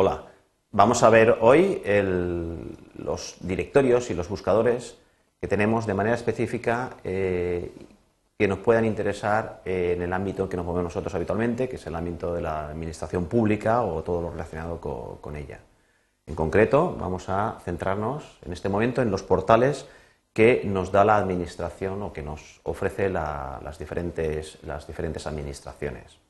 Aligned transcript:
Hola, 0.00 0.26
vamos 0.70 1.02
a 1.02 1.10
ver 1.10 1.38
hoy 1.40 1.82
los 2.98 3.34
directorios 3.40 4.10
y 4.10 4.14
los 4.14 4.28
buscadores 4.28 4.96
que 5.40 5.48
tenemos 5.48 5.88
de 5.88 5.94
manera 5.94 6.14
específica 6.14 6.90
eh, 7.02 7.72
que 8.38 8.46
nos 8.46 8.60
puedan 8.60 8.84
interesar 8.84 9.60
en 9.64 10.00
el 10.00 10.12
ámbito 10.12 10.48
que 10.48 10.56
nos 10.56 10.64
movemos 10.64 10.94
nosotros 10.94 11.12
habitualmente, 11.16 11.68
que 11.68 11.74
es 11.74 11.86
el 11.88 11.96
ámbito 11.96 12.32
de 12.32 12.42
la 12.42 12.68
administración 12.68 13.24
pública 13.24 13.82
o 13.82 14.04
todo 14.04 14.22
lo 14.22 14.30
relacionado 14.30 14.80
con, 14.80 15.34
ella. 15.34 15.58
En 16.28 16.36
concreto, 16.36 16.94
vamos 16.96 17.28
a 17.28 17.58
centrarnos 17.64 18.38
en 18.46 18.52
este 18.52 18.68
momento 18.68 19.02
en 19.02 19.10
los 19.10 19.24
portales 19.24 19.88
que 20.32 20.62
nos 20.64 20.92
da 20.92 21.04
la 21.04 21.16
administración 21.16 22.04
o 22.04 22.12
que 22.12 22.22
nos 22.22 22.60
ofrece 22.62 23.08
las, 23.10 23.80
diferentes, 23.80 24.58
las 24.62 24.86
diferentes 24.86 25.26
administraciones. 25.26 26.27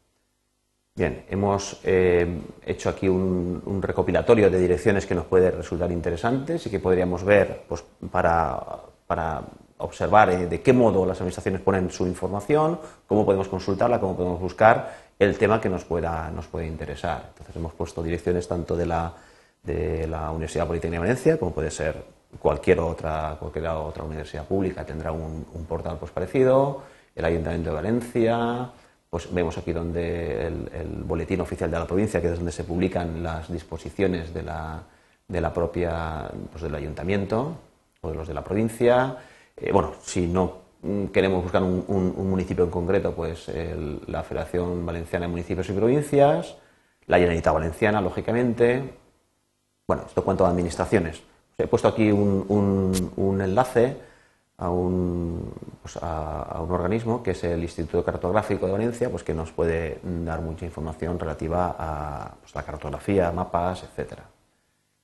Bien, 0.99 1.23
hemos 1.31 1.79
eh, 1.85 2.27
hecho 2.67 2.89
aquí 2.89 3.09
un, 3.09 3.79
recopilatorio 3.81 4.51
de 4.51 4.59
direcciones 4.59 5.07
que 5.07 5.15
nos 5.15 5.27
puede 5.27 5.53
resultar 5.53 5.93
interesantes 5.93 6.67
y 6.67 6.71
que 6.71 6.81
podríamos 6.81 7.23
ver 7.23 7.63
pues, 7.69 7.85
para, 8.11 9.43
observar 9.77 10.31
eh, 10.31 10.49
de 10.49 10.61
qué 10.61 10.73
modo 10.73 11.07
las 11.07 11.19
administraciones 11.19 11.61
ponen 11.61 11.89
su 11.93 12.05
información, 12.05 12.81
cómo 13.07 13.25
podemos 13.25 13.47
consultarla, 13.47 14.01
cómo 14.01 14.17
podemos 14.17 14.41
buscar 14.41 14.93
el 15.17 15.39
tema 15.39 15.61
que 15.61 15.69
nos 15.69 15.85
pueda, 15.85 16.33
nos 16.33 16.49
puede 16.49 16.67
interesar. 16.67 17.27
Entonces 17.29 17.55
hemos 17.55 17.75
puesto 17.75 18.03
direcciones 18.03 18.49
tanto 18.49 18.75
de 18.75 18.87
la, 18.87 19.15
de 19.63 20.09
la 20.09 20.33
Universidad 20.33 20.67
Politécnica 20.67 21.01
de 21.01 21.07
Valencia, 21.07 21.39
como 21.39 21.53
puede 21.53 21.71
ser 21.71 21.95
cualquier 22.41 22.81
otra, 22.81 23.37
cualquier 23.39 23.69
otra 23.69 24.03
universidad 24.03 24.45
pública, 24.47 24.85
tendrá 24.85 25.13
un, 25.13 25.45
portal 25.69 25.97
pues, 26.01 26.11
parecido, 26.11 26.83
el 27.15 27.25
Ayuntamiento 27.25 27.71
de 27.71 27.77
Valencia, 27.77 28.73
pues 29.11 29.33
vemos 29.33 29.57
aquí 29.57 29.73
donde 29.73 30.47
el, 30.47 31.03
boletín 31.05 31.41
oficial 31.41 31.71
de 31.71 31.79
la 31.79 31.87
provincia, 31.87 32.21
que 32.21 32.29
es 32.29 32.37
donde 32.37 32.53
se 32.53 32.65
publican 32.65 33.23
las 33.23 33.51
disposiciones 33.51 34.35
de 34.35 34.43
la, 34.43 34.83
de 35.27 35.41
la 35.41 35.53
propia, 35.53 36.31
pues 36.51 36.63
del 36.63 36.75
ayuntamiento 36.75 37.57
o 38.03 38.11
de 38.11 38.15
los 38.15 38.29
de 38.29 38.35
la 38.35 38.45
provincia. 38.45 39.17
Eh, 39.57 39.73
bueno, 39.73 39.95
si 40.03 40.27
no 40.27 40.69
queremos 41.13 41.43
buscar 41.43 41.63
un, 41.63 42.15
municipio 42.31 42.65
en 42.65 42.71
concreto, 42.71 43.13
pues 43.13 43.51
la 44.07 44.23
Federación 44.23 44.87
Valenciana 44.87 45.27
de 45.27 45.31
Municipios 45.31 45.69
y 45.71 45.73
Provincias, 45.73 46.57
la 47.07 47.17
Generalitat 47.17 47.53
Valenciana, 47.53 48.01
lógicamente. 48.01 48.95
Bueno, 49.89 50.05
esto 50.07 50.23
cuanto 50.23 50.47
a 50.47 50.51
administraciones. 50.51 51.23
he 51.57 51.67
puesto 51.67 51.89
aquí 51.89 52.13
un 52.13 53.41
enlace 53.43 54.08
a 54.59 54.71
un, 54.71 55.53
pues 55.83 55.99
a, 56.03 56.61
un, 56.61 56.71
organismo 56.73 57.23
que 57.23 57.31
es 57.31 57.45
el 57.45 57.63
Instituto 57.63 58.05
Cartográfico 58.05 58.67
de 58.67 58.73
Valencia, 58.73 59.09
pues 59.09 59.23
que 59.23 59.33
nos 59.33 59.53
puede 59.53 60.01
dar 60.03 60.41
mucha 60.41 60.65
información 60.67 61.19
relativa 61.19 61.77
a 61.79 62.35
pues, 62.41 62.55
la 62.55 62.63
cartografía, 62.65 63.31
mapas, 63.33 63.85
etcétera. 63.85 64.25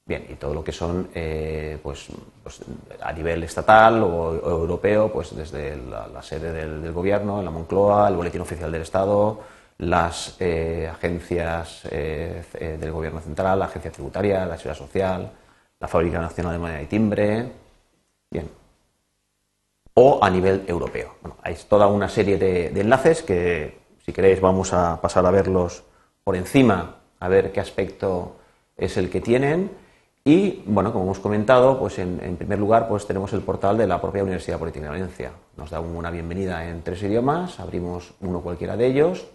Bien, 0.07 0.27
y 0.29 0.35
todo 0.35 0.53
lo 0.53 0.63
que 0.63 0.73
son, 0.73 1.09
eh, 1.15 1.79
pues, 1.83 2.09
pues, 2.43 2.61
a 3.01 3.13
nivel 3.13 3.43
estatal 3.45 4.03
o, 4.03 4.35
europeo, 4.35 5.11
pues 5.11 5.35
desde 5.35 5.77
la, 5.79 6.23
sede 6.23 6.53
del, 6.53 6.93
gobierno, 6.93 7.43
la 7.43 7.51
Moncloa, 7.51 8.09
el 8.09 8.17
Boletín 8.17 8.43
Oficial 8.43 8.71
del 8.71 8.83
Estado, 8.83 9.41
las 9.79 10.37
eh, 10.41 10.91
agencias 10.93 11.87
eh, 11.91 12.45
del 12.79 12.93
gobierno 12.93 13.21
central, 13.21 13.59
la 13.59 13.65
agencia 13.65 13.91
tributaria, 13.91 14.45
la 14.45 14.59
seguridad 14.59 14.77
social, 14.79 15.33
la 15.81 15.89
Fábrica 15.89 16.21
Nacional 16.21 16.53
de 16.53 16.59
Moneda 16.59 16.83
y 16.83 16.87
Timbre. 16.87 17.53
Bien, 18.31 18.51
o 19.95 20.19
a 20.23 20.29
nivel 20.29 20.65
europeo. 20.67 21.15
hay 21.43 21.57
toda 21.69 21.87
una 21.87 22.09
serie 22.09 22.37
de, 22.37 22.67
enlaces 22.81 23.23
que, 23.23 23.79
si 24.05 24.13
queréis, 24.13 24.41
vamos 24.41 24.73
a 24.73 25.01
pasar 25.01 25.25
a 25.25 25.31
verlos 25.31 25.85
por 26.25 26.37
encima, 26.37 26.97
a 27.21 27.29
ver 27.29 27.53
qué 27.53 27.61
aspecto 27.61 28.37
es 28.77 28.97
el 28.97 29.09
que 29.09 29.21
tienen. 29.21 29.71
Y, 30.25 30.63
bueno, 30.67 30.93
como 30.93 31.05
hemos 31.05 31.21
comentado, 31.21 31.79
pues 31.79 31.99
en, 31.99 32.37
primer 32.37 32.59
lugar 32.59 32.89
pues 32.89 33.07
tenemos 33.07 33.33
el 33.35 33.43
portal 33.43 33.77
de 33.77 33.87
la 33.87 34.01
propia 34.01 34.23
Universidad 34.23 34.59
Política 34.59 34.87
de 34.87 34.91
Valencia. 34.91 35.33
Nos 35.57 35.71
da 35.71 35.81
una 35.81 36.11
bienvenida 36.11 36.69
en 36.69 36.83
tres 36.83 37.03
idiomas, 37.03 37.61
abrimos 37.61 38.15
uno 38.21 38.41
cualquiera 38.41 38.77
de 38.77 38.87
ellos 38.87 39.27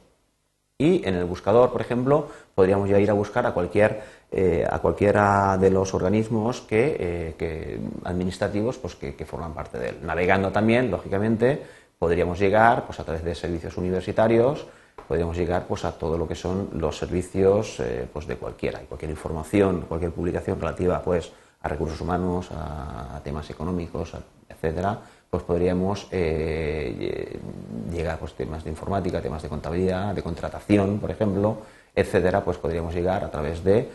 y 0.79 1.06
en 1.06 1.13
el 1.13 1.25
buscador, 1.25 1.72
por 1.72 1.81
ejemplo, 1.81 2.29
podríamos 2.56 2.90
ya 2.90 2.97
ir 3.00 3.12
a 3.12 3.13
buscar 3.13 3.45
a 3.45 3.51
cualquier 3.51 4.01
eh, 4.31 4.63
a 4.69 4.78
cualquiera 4.78 5.57
de 5.57 5.72
los 5.72 5.95
organismos 5.95 6.62
que, 6.62 7.35
eh, 7.40 7.79
administrativos 8.03 8.78
pues, 8.78 8.94
que, 8.94 9.25
forman 9.25 9.56
parte 9.56 9.79
de 9.79 9.89
él. 9.89 9.97
Navegando 10.03 10.51
también, 10.51 10.91
lógicamente, 10.91 11.63
podríamos 11.97 12.38
llegar 12.38 12.85
pues, 12.85 13.00
a 13.00 13.03
través 13.03 13.23
de 13.23 13.34
servicios 13.34 13.75
universitarios, 13.78 14.68
podríamos 15.07 15.35
llegar 15.35 15.66
pues, 15.66 15.84
a 15.84 15.97
todo 15.97 16.16
lo 16.16 16.28
que 16.28 16.35
son 16.35 16.69
los 16.73 16.95
servicios 16.95 17.79
eh, 17.79 18.07
pues, 18.13 18.28
de 18.28 18.35
cualquiera, 18.35 18.84
y 18.84 18.85
cualquier 18.85 19.09
información, 19.09 19.85
cualquier 19.88 20.12
publicación 20.12 20.59
relativa 20.59 21.01
pues, 21.01 21.31
a 21.62 21.68
recursos 21.68 22.00
humanos, 22.00 22.50
a, 22.51 23.19
temas 23.23 23.50
económicos, 23.50 24.13
etcétera, 24.47 25.00
pues 25.29 25.44
podríamos 25.44 26.09
llegar 26.12 28.16
a 28.16 28.17
pues, 28.17 28.34
temas 28.34 28.63
de 28.63 28.69
informática, 28.69 29.22
temas 29.22 29.44
de 29.44 29.50
contabilidad, 29.50 30.16
de 30.16 30.23
contratación, 30.23 31.00
por 31.00 31.12
ejemplo, 31.12 31.57
etcétera, 31.95 32.44
pues 32.44 32.57
podríamos 32.57 32.94
llegar 32.94 33.23
a 33.23 33.29
través 33.29 33.63
de 33.63 33.89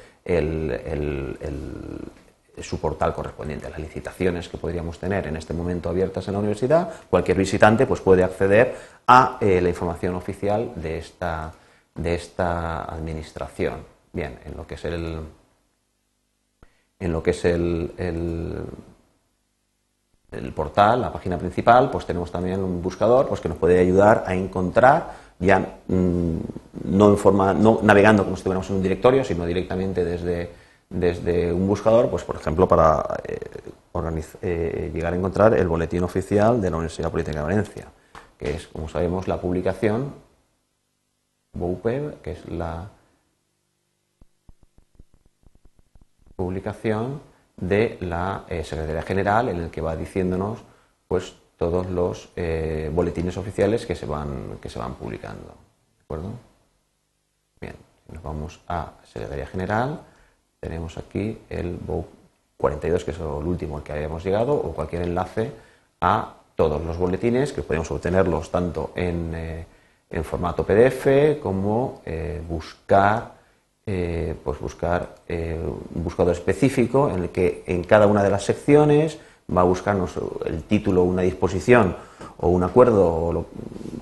su 2.62 2.80
portal 2.80 3.14
correspondiente, 3.14 3.68
las 3.68 3.78
licitaciones 3.78 4.48
que 4.48 4.58
podríamos 4.58 4.98
tener 4.98 5.26
en 5.26 5.36
este 5.36 5.52
momento 5.52 5.88
abiertas 5.88 6.26
en 6.28 6.34
la 6.34 6.38
universidad, 6.38 6.90
cualquier 7.10 7.36
visitante 7.36 7.86
pues, 7.86 8.00
puede 8.00 8.22
acceder 8.22 8.74
a 9.06 9.38
eh, 9.40 9.60
la 9.60 9.68
información 9.68 10.14
oficial 10.14 10.72
de 10.76 10.98
esta, 10.98 11.52
de 11.94 12.14
esta 12.14 12.84
administración. 12.84 13.84
Bien, 14.12 14.38
en 14.44 14.56
lo 14.56 14.66
que 14.66 14.74
es 14.74 14.84
el 14.84 15.20
en 17.00 17.12
lo 17.12 17.22
que 17.22 17.32
es 17.32 17.44
el, 17.44 17.92
el, 20.38 20.52
portal, 20.52 21.00
la 21.00 21.12
página 21.12 21.38
principal, 21.38 21.90
pues 21.90 22.06
tenemos 22.06 22.30
también 22.30 22.62
un 22.62 22.82
buscador 22.82 23.28
pues, 23.28 23.40
que 23.40 23.48
nos 23.48 23.58
puede 23.58 23.78
ayudar 23.78 24.24
a 24.26 24.34
encontrar 24.34 25.24
ya 25.38 25.58
mm, 25.88 26.36
no, 26.84 27.10
en 27.10 27.16
forma, 27.16 27.52
no 27.52 27.80
navegando 27.82 28.24
como 28.24 28.36
si 28.36 28.40
estuviéramos 28.40 28.68
en 28.70 28.76
un 28.76 28.82
directorio, 28.82 29.24
sino 29.24 29.44
directamente 29.46 30.04
desde, 30.04 30.50
desde 30.88 31.52
un 31.52 31.66
buscador, 31.66 32.08
pues 32.08 32.24
por 32.24 32.36
ejemplo 32.36 32.68
para 32.68 33.20
eh, 33.24 33.38
eh, 34.42 34.90
llegar 34.92 35.12
a 35.12 35.16
encontrar 35.16 35.54
el 35.54 35.68
boletín 35.68 36.02
oficial 36.02 36.60
de 36.60 36.70
la 36.70 36.76
Universidad 36.76 37.10
Política 37.10 37.38
de 37.38 37.42
Valencia, 37.42 37.86
que 38.38 38.54
es, 38.54 38.66
como 38.68 38.88
sabemos, 38.88 39.28
la 39.28 39.40
publicación 39.40 40.14
BOUPEB, 41.52 42.20
que 42.20 42.32
es 42.32 42.48
la 42.48 42.88
publicación 46.36 47.20
de 47.56 47.96
la 48.00 48.44
eh, 48.48 48.64
Secretaría 48.64 49.02
General, 49.02 49.48
en 49.48 49.60
el 49.60 49.70
que 49.70 49.80
va 49.80 49.96
diciéndonos 49.96 50.60
pues 51.06 51.34
todos 51.56 51.88
los 51.88 52.30
eh, 52.36 52.90
boletines 52.92 53.36
oficiales 53.36 53.86
que 53.86 53.94
se 53.94 54.06
van, 54.06 54.58
que 54.60 54.68
se 54.68 54.78
van 54.78 54.94
publicando. 54.94 55.46
¿De 55.98 56.02
acuerdo? 56.02 56.30
Bien, 57.60 57.74
nos 58.12 58.22
vamos 58.22 58.60
a 58.68 58.92
Secretaría 59.04 59.46
General, 59.46 60.00
tenemos 60.60 60.98
aquí 60.98 61.38
el 61.48 61.76
BOU 61.76 62.06
42, 62.56 63.04
que 63.04 63.10
es 63.10 63.18
el 63.18 63.26
último 63.26 63.76
al 63.76 63.82
que 63.82 63.92
habíamos 63.92 64.24
llegado, 64.24 64.54
o 64.54 64.74
cualquier 64.74 65.02
enlace 65.02 65.52
a 66.00 66.34
todos 66.56 66.82
los 66.82 66.96
boletines, 66.96 67.52
que 67.52 67.62
podemos 67.62 67.90
obtenerlos 67.90 68.50
tanto 68.50 68.92
en, 68.94 69.34
eh, 69.34 69.66
en 70.10 70.24
formato 70.24 70.64
PDF 70.64 71.40
como 71.42 72.00
eh, 73.86 74.34
pues 74.42 74.58
buscar 74.60 75.16
un 75.28 76.04
buscador 76.04 76.32
específico 76.32 77.10
en 77.10 77.24
el 77.24 77.28
que 77.30 77.64
en 77.66 77.84
cada 77.84 78.06
una 78.06 78.22
de 78.22 78.30
las 78.30 78.44
secciones 78.44 79.18
va 79.54 79.60
a 79.60 79.64
buscarnos 79.64 80.12
el 80.46 80.62
título, 80.62 81.02
una 81.02 81.22
disposición 81.22 81.96
o 82.38 82.48
un 82.48 82.62
acuerdo 82.62 83.06
o 83.06 83.46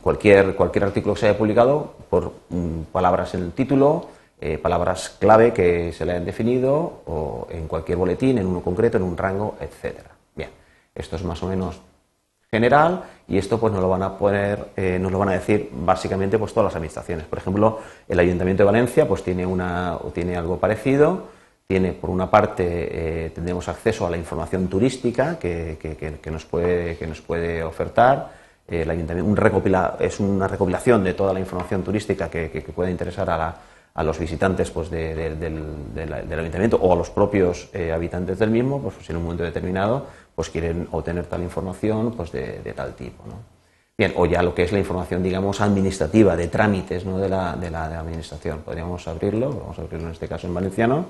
cualquier, 0.03 0.54
cualquier 0.54 0.84
artículo 0.84 1.15
que 1.15 1.21
se 1.21 1.28
haya 1.28 1.38
publicado 1.38 1.94
por 2.09 2.32
mm, 2.50 2.83
palabras 2.92 3.34
en 3.34 3.42
el 3.42 3.53
título, 3.53 4.09
eh, 4.41 4.59
palabras 4.59 5.16
clave 5.18 5.53
que 5.53 5.92
se 5.92 6.04
le 6.04 6.12
hayan 6.12 6.24
definido 6.24 7.03
o 7.07 7.47
en 7.51 7.66
cualquier 7.68 7.98
boletín, 7.98 8.39
en 8.39 8.47
uno 8.47 8.60
concreto, 8.60 8.97
en 8.97 9.04
un 9.04 9.16
rango, 9.16 9.57
etcétera. 9.60 10.10
Bien, 10.34 10.51
esto 10.95 11.16
es 11.16 11.24
más 11.24 11.42
o 11.42 11.47
menos 11.47 11.80
general 12.53 13.04
y 13.27 13.39
esto 13.39 13.59
pues 13.59 13.72
nos 13.72 13.81
lo 13.81 13.89
van 13.89 14.03
a 14.03 14.19
poner, 14.19 14.72
eh, 14.77 14.99
nos 15.01 15.10
lo 15.10 15.19
van 15.19 15.31
a 15.31 15.33
decir 15.33 15.71
básicamente 15.72 16.39
pues 16.39 16.53
todas 16.53 16.66
las 16.66 16.77
administraciones. 16.77 17.25
Por 17.25 17.39
ejemplo, 17.39 17.78
el 18.07 18.19
Ayuntamiento 18.19 18.63
de 18.63 18.66
Valencia 18.66 19.09
pues 19.09 19.22
tiene 19.22 19.47
una 19.47 19.99
tiene 20.13 20.37
algo 20.37 20.59
parecido 20.59 21.28
tiene, 21.66 21.93
por 21.95 22.10
una 22.10 22.31
parte, 22.31 22.65
eh, 23.27 23.31
tendremos 23.31 23.66
acceso 23.69 24.07
a 24.07 24.10
la 24.10 24.19
información 24.19 24.69
turística 24.69 25.39
que, 25.39 26.21
nos, 26.31 26.45
puede, 26.45 26.99
que 26.99 27.07
nos 27.07 27.22
puede 27.22 27.63
ofertar. 27.63 28.31
el 28.69 28.91
ayuntamiento 28.91 29.31
un 29.31 30.01
es 30.01 30.21
una 30.21 30.47
recopilación 30.47 31.03
de 31.03 31.15
toda 31.15 31.33
la 31.33 31.41
información 31.41 31.83
turística 31.83 32.28
que, 32.28 32.72
pueda 32.75 32.91
interesar 32.91 33.31
a, 33.31 34.03
los 34.03 34.19
visitantes 34.19 34.71
pues, 34.71 34.91
del, 34.91 36.39
ayuntamiento 36.39 36.77
o 36.77 36.93
a 36.93 36.97
los 36.97 37.09
propios 37.09 37.71
eh, 37.72 37.91
habitantes 37.91 38.39
del 38.39 38.51
mismo, 38.51 38.83
pues, 38.83 39.09
en 39.09 39.16
un 39.16 39.22
momento 39.22 39.43
determinado 39.43 40.07
pues, 40.34 40.51
quieren 40.51 40.89
obtener 40.91 41.27
tal 41.27 41.43
información 41.43 42.13
pues, 42.13 42.33
de, 42.33 42.73
tal 42.75 42.95
tipo. 42.95 43.25
Bien, 43.97 44.13
o 44.17 44.27
ya 44.27 44.43
lo 44.43 44.55
que 44.55 44.63
es 44.63 44.73
la 44.73 44.79
información, 44.79 45.23
digamos, 45.23 45.61
administrativa, 45.61 46.37
de 46.37 46.49
trámites 46.49 47.05
¿no? 47.05 47.19
de, 47.19 47.29
la, 47.29 47.57
de, 47.57 47.71
la, 47.71 47.84
administración. 48.01 48.61
Podríamos 48.65 49.07
abrirlo, 49.07 49.51
vamos 49.51 49.79
a 49.79 49.83
abrirlo 49.83 50.07
en 50.07 50.13
este 50.13 50.29
caso 50.29 50.47
en 50.47 50.55
valenciano, 50.55 51.07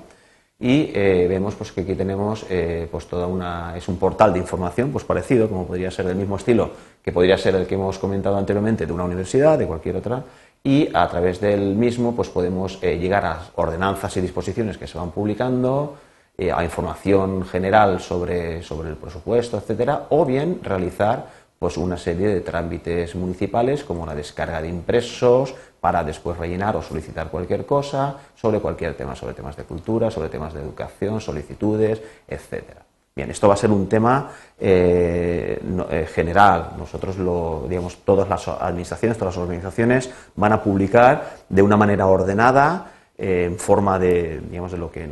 y 0.59 0.91
eh, 0.93 1.25
vemos 1.27 1.55
pues, 1.55 1.71
que 1.71 1.81
aquí 1.81 1.95
tenemos 1.95 2.45
eh, 2.49 2.87
pues, 2.91 3.07
toda 3.07 3.27
una. 3.27 3.75
es 3.75 3.87
un 3.87 3.97
portal 3.97 4.33
de 4.33 4.39
información 4.39 4.91
pues, 4.91 5.03
parecido, 5.03 5.49
como 5.49 5.65
podría 5.65 5.91
ser 5.91 6.05
del 6.05 6.15
mismo 6.15 6.35
estilo 6.37 6.71
que 7.03 7.11
podría 7.11 7.37
ser 7.37 7.55
el 7.55 7.67
que 7.67 7.75
hemos 7.75 7.99
comentado 7.99 8.37
anteriormente 8.37 8.85
de 8.85 8.93
una 8.93 9.03
universidad, 9.03 9.59
de 9.59 9.67
cualquier 9.67 9.97
otra, 9.97 10.23
y 10.63 10.87
a 10.93 11.07
través 11.09 11.41
del 11.41 11.75
mismo 11.75 12.15
pues, 12.15 12.29
podemos 12.29 12.79
eh, 12.81 12.97
llegar 12.97 13.25
a 13.25 13.41
ordenanzas 13.55 14.15
y 14.15 14.21
disposiciones 14.21 14.77
que 14.77 14.87
se 14.87 14.97
van 14.97 15.11
publicando, 15.11 15.97
a 16.37 16.63
información 16.63 17.45
general 17.45 17.99
sobre, 17.99 18.63
sobre 18.63 18.89
el 18.89 18.95
presupuesto, 18.95 19.57
etcétera, 19.57 20.07
o 20.09 20.25
bien 20.25 20.59
realizar 20.63 21.27
pues 21.63 21.77
una 21.77 21.95
serie 21.95 22.27
de 22.27 22.41
trámites 22.41 23.15
municipales 23.15 23.85
como 23.85 24.05
la 24.05 24.13
descarga 24.13 24.61
de 24.61 24.67
impresos 24.67 25.55
para 25.79 26.03
después 26.03 26.37
rellenar 26.37 26.75
o 26.75 26.81
solicitar 26.81 27.29
cualquier 27.29 27.65
cosa 27.65 28.17
sobre 28.35 28.59
cualquier 28.59 28.95
tema, 28.95 29.15
sobre 29.15 29.33
temas 29.33 29.55
de 29.55 29.63
cultura, 29.63 30.11
sobre 30.11 30.27
temas 30.27 30.53
de 30.53 30.61
educación, 30.61 31.21
solicitudes, 31.21 32.01
etcétera. 32.27 32.83
Bien, 33.15 33.29
esto 33.29 33.47
va 33.47 33.53
a 33.53 33.57
ser 33.57 33.71
un 33.71 33.87
tema 33.87 34.31
eh, 34.59 35.61
eh, 35.89 36.07
general. 36.11 36.71
Nosotros 36.77 37.17
lo, 37.17 37.65
digamos, 37.69 37.97
todas 38.03 38.27
las 38.27 38.47
administraciones, 38.47 39.17
todas 39.17 39.35
las 39.35 39.43
organizaciones 39.43 40.09
van 40.35 40.51
a 40.51 40.63
publicar 40.63 41.35
de 41.47 41.61
una 41.61 41.77
manera 41.77 42.07
ordenada 42.07 42.91
en 43.25 43.57
forma 43.57 43.97
de, 43.97 44.41
digamos, 44.49 44.73
de 44.73 44.77
lo 44.77 44.91
que 44.91 45.07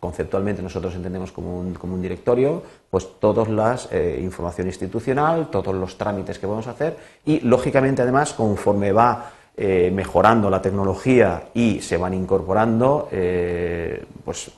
conceptualmente 0.00 0.62
nosotros 0.62 0.94
entendemos 0.94 1.30
como 1.30 1.60
un, 1.60 1.74
como 1.74 1.92
un 1.92 2.00
directorio, 2.00 2.62
pues 2.88 3.20
toda 3.20 3.44
la 3.46 3.78
eh, 3.90 4.18
información 4.22 4.66
institucional, 4.66 5.50
todos 5.50 5.74
los 5.74 5.98
trámites 5.98 6.38
que 6.38 6.46
a 6.46 6.58
hacer 6.58 6.96
y, 7.26 7.40
lógicamente, 7.40 8.00
además, 8.00 8.32
conforme 8.32 8.92
va 8.92 9.32
eh, 9.58 9.90
mejorando 9.92 10.48
la 10.48 10.62
tecnología 10.62 11.50
y 11.52 11.82
se 11.82 11.98
van 11.98 12.14
incorporando 12.14 13.10
eh, 13.12 14.06
pues, 14.24 14.50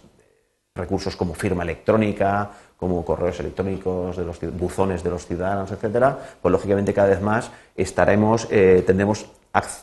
recursos 0.73 1.17
como 1.17 1.35
firma 1.35 1.65
electrónica, 1.65 2.51
como 2.77 3.05
correos 3.05 3.41
electrónicos 3.41 4.17
de 4.17 4.25
los 4.25 4.39
buzones 4.57 5.03
de 5.03 5.11
los 5.11 5.27
ciudadanos, 5.27 5.73
etcétera, 5.73 6.17
pues 6.41 6.53
lógicamente 6.53 6.95
cada 6.95 7.09
vez 7.09 7.21
más 7.21 7.51
estaremos, 7.77 8.49
tendremos 8.49 9.27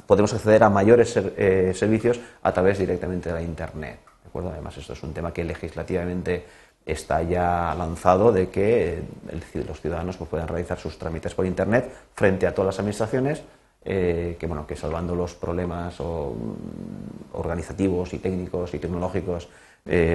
podemos 0.06 0.34
acceder 0.34 0.64
a 0.64 0.70
mayores 0.70 1.16
eh, 1.16 1.74
servicios 1.76 2.20
a 2.42 2.52
través 2.52 2.80
directamente 2.80 3.30
de 3.30 3.36
la 3.36 3.42
Internet. 3.42 4.00
¿de 4.24 4.28
acuerdo? 4.28 4.50
Además, 4.50 4.78
esto 4.78 4.94
es 4.94 5.04
un 5.04 5.14
tema 5.14 5.32
que 5.32 5.44
legislativamente 5.44 6.46
está 6.86 7.22
ya 7.22 7.76
lanzado 7.78 8.32
de 8.32 8.50
que 8.50 8.94
eh, 8.94 9.64
los 9.68 9.80
ciudadanos 9.80 10.18
pues, 10.18 10.30
puedan 10.30 10.48
realizar 10.48 10.80
sus 10.80 10.98
trámites 10.98 11.36
por 11.36 11.46
Internet 11.46 11.92
frente 12.16 12.48
a 12.48 12.54
todas 12.54 12.68
las 12.68 12.80
administraciones, 12.80 13.44
eh, 13.86 14.36
que, 14.40 14.48
bueno, 14.48 14.66
que 14.66 14.76
salvando 14.76 15.16
los 15.16 15.36
problemas 15.36 16.00
mm, 16.00 17.34
organizativos 17.34 18.14
y 18.14 18.20
técnicos 18.20 18.74
y 18.74 18.80
tecnológicos 18.80 19.50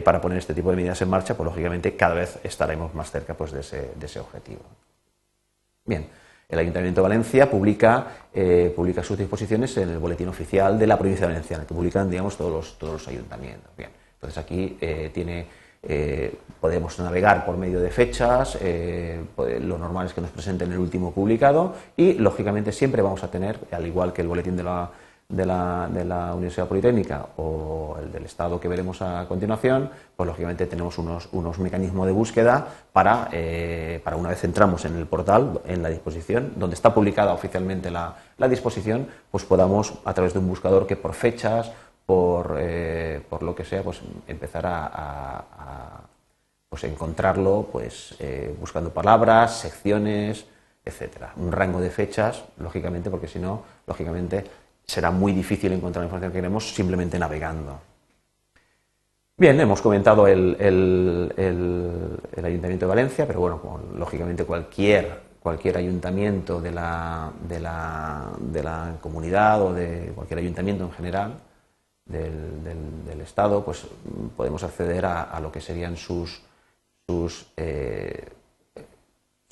para 0.05 0.21
poner 0.21 0.39
este 0.39 0.55
tipo 0.55 0.71
de 0.71 0.77
medidas 0.77 1.03
en 1.03 1.09
marcha, 1.09 1.37
pues 1.37 1.47
lógicamente 1.47 1.97
cada 1.97 2.15
vez 2.15 2.39
estaremos 2.45 2.95
más 2.95 3.11
cerca 3.11 3.35
pues, 3.35 3.51
de, 3.51 3.61
ese, 3.61 3.91
de 3.97 4.07
ese 4.07 4.21
objetivo. 4.21 4.61
Bien. 5.85 6.07
El 6.55 6.61
Ayuntamiento 6.61 7.01
de 7.01 7.03
Valencia 7.03 7.51
publica, 7.51 8.07
eh, 8.33 8.73
publica 8.75 9.03
sus 9.03 9.19
disposiciones 9.19 9.77
en 9.77 9.89
el 9.91 9.99
boletín 9.99 10.29
oficial 10.29 10.79
de 10.79 10.87
la 10.87 10.97
provincia 10.97 11.27
valenciana, 11.27 11.65
que 11.67 11.75
publican 11.75 12.09
digamos, 12.09 12.37
todos, 12.37 12.53
los, 12.53 12.79
todos 12.79 12.93
los 12.95 13.09
ayuntamientos. 13.09 13.71
Bien, 13.77 13.91
entonces 14.15 14.39
aquí 14.39 14.79
eh, 14.81 15.11
tiene, 15.13 15.47
eh, 15.83 16.33
podemos 16.61 16.97
navegar 17.01 17.45
por 17.45 17.57
medio 17.57 17.81
de 17.81 17.91
fechas, 17.91 18.57
lo 19.37 19.79
normal 19.79 20.07
es 20.07 20.15
que 20.15 20.21
nos 20.21 20.31
presenten 20.31 20.71
el 20.71 20.79
último 20.79 21.13
publicado 21.13 21.75
y, 21.97 22.15
lógicamente, 22.15 22.71
siempre 22.71 23.03
vamos 23.03 23.25
a 23.25 23.31
tener, 23.31 23.59
al 23.73 23.85
igual 23.85 24.13
que 24.13 24.23
el 24.23 24.29
boletín 24.29 24.57
de 24.57 24.63
la 24.63 24.91
de 25.29 25.47
la, 25.47 25.89
de 25.93 26.05
la, 26.05 26.35
Universidad 26.35 26.69
Politécnica 26.69 27.27
o 27.37 27.97
el 28.01 28.13
del 28.13 28.25
Estado 28.25 28.61
que 28.61 28.69
veremos 28.69 29.01
a 29.03 29.27
continuación, 29.27 29.91
pues 30.17 30.27
lógicamente 30.27 30.67
tenemos 30.67 30.99
unos, 30.99 31.29
unos 31.33 31.59
mecanismos 31.59 32.07
de 32.07 32.13
búsqueda 32.13 32.67
para, 32.93 33.29
eh, 33.33 34.01
para, 34.05 34.17
una 34.17 34.29
vez 34.29 34.45
entramos 34.45 34.85
en 34.85 34.97
el 34.97 35.07
portal, 35.07 35.61
en 35.67 35.83
la 35.83 35.89
disposición, 35.89 36.53
donde 36.57 36.75
está 36.75 36.93
publicada 36.93 37.33
oficialmente 37.33 37.91
la, 37.91 38.17
la 38.39 38.49
disposición, 38.49 39.09
pues 39.31 39.45
podamos 39.45 39.95
a 40.05 40.15
través 40.15 40.33
de 40.33 40.39
un 40.39 40.49
buscador 40.49 40.87
que 40.87 40.97
por 40.97 41.15
fechas, 41.15 41.73
por, 42.07 42.57
eh, 42.59 43.23
por 43.29 43.43
lo 43.43 43.55
que 43.55 43.65
sea, 43.65 43.83
pues 43.83 44.01
empezar 44.27 44.65
a, 44.67 46.03
pues 46.69 46.85
encontrarlo 46.85 47.69
pues, 47.71 48.15
eh, 48.19 48.55
buscando 48.59 48.91
palabras, 48.91 49.59
secciones, 49.61 50.45
etcétera. 50.85 51.33
Un 51.37 51.53
rango 51.53 51.81
de 51.81 51.91
fechas, 51.91 52.45
lógicamente, 52.59 53.11
porque 53.11 53.29
si 53.29 53.39
no, 53.39 53.63
lógicamente 53.87 54.45
será 54.87 55.11
muy 55.11 55.33
difícil 55.33 55.73
encontrar 55.73 56.03
la 56.03 56.07
información 56.07 56.33
que 56.33 56.39
queremos 56.39 56.75
simplemente 56.75 57.19
navegando. 57.19 57.81
Bien, 59.37 59.59
hemos 59.59 59.83
comentado 59.83 60.29
el, 60.29 60.55
Ayuntamiento 62.37 62.87
de 62.87 62.89
Valencia, 62.89 63.27
pero 63.27 63.41
bueno, 63.41 63.81
lógicamente 63.97 64.45
cualquier, 64.45 65.23
ayuntamiento 65.77 66.61
de 66.61 66.71
la, 66.71 67.33
de, 67.49 67.61
la, 68.63 68.97
comunidad 69.01 69.63
o 69.63 69.73
de 69.73 70.13
cualquier 70.15 70.39
ayuntamiento 70.39 70.85
en 70.85 70.93
general 70.93 71.35
del, 72.07 73.21
Estado, 73.23 73.65
pues 73.65 73.87
podemos 74.37 74.63
acceder 74.63 75.07
a, 75.07 75.41
lo 75.41 75.51
que 75.51 75.61
serían 75.63 75.97
sus, 75.97 76.43
sus 77.09 77.47
eh, 77.57 78.29